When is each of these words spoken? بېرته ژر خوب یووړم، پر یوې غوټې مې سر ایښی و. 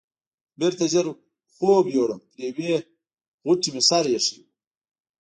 بېرته 0.59 0.83
ژر 0.91 1.05
خوب 1.53 1.85
یووړم، 1.95 2.21
پر 2.31 2.39
یوې 2.47 2.73
غوټې 3.45 3.69
مې 3.73 3.81
سر 3.89 4.05
ایښی 4.13 4.37
و. 4.41 4.43